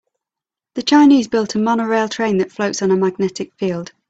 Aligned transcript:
The 0.73 0.81
Chinese 0.81 1.27
built 1.27 1.53
a 1.53 1.59
monorail 1.59 2.09
train 2.09 2.37
that 2.39 2.51
floats 2.51 2.81
on 2.81 2.89
a 2.89 2.97
magnetic 2.97 3.53
field. 3.53 3.91